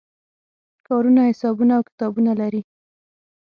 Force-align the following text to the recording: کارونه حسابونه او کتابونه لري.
کارونه 0.87 1.21
حسابونه 1.31 1.73
او 1.77 1.83
کتابونه 1.89 2.31
لري. 2.41 2.61